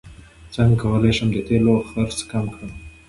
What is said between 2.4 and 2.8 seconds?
کړم